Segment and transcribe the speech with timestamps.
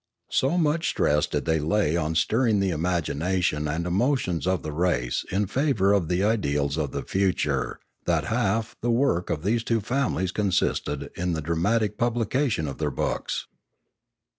[0.31, 5.23] So much stress did they lay on stirring the imagination and emotions of the race
[5.31, 9.79] in favour of the ideals of the future that half the work of these two
[9.79, 13.45] families con sisted in the dramatic publication of their books.